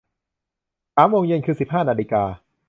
[0.95, 2.23] สามโมงเย็น คือสิบห้านาฬิกา